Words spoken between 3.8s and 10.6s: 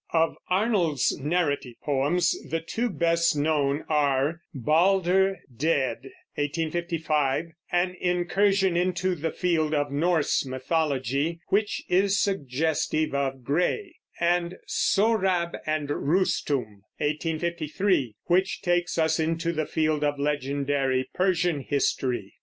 are Balder Dead (1855), an incursion into the field of Norse